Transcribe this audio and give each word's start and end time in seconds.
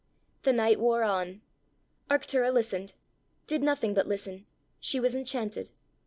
The 0.41 0.51
night 0.51 0.79
wore 0.79 1.03
on. 1.03 1.41
Arctura 2.09 2.51
listened 2.51 2.93
did 3.45 3.61
nothing 3.61 3.93
but 3.93 4.07
listen; 4.07 4.47
she 4.79 4.99
was 4.99 5.13
enchanted. 5.13 5.69